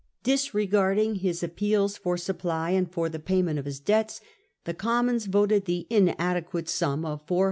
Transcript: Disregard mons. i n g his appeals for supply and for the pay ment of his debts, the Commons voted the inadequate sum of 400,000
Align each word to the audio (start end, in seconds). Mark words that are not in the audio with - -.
Disregard 0.23 0.97
mons. 0.97 1.05
i 1.05 1.09
n 1.11 1.15
g 1.17 1.19
his 1.19 1.43
appeals 1.43 1.95
for 1.95 2.17
supply 2.17 2.71
and 2.71 2.91
for 2.91 3.07
the 3.07 3.19
pay 3.19 3.43
ment 3.43 3.59
of 3.59 3.65
his 3.65 3.79
debts, 3.79 4.19
the 4.63 4.73
Commons 4.73 5.27
voted 5.27 5.65
the 5.65 5.85
inadequate 5.91 6.67
sum 6.67 7.05
of 7.05 7.19
400,000 7.27 7.39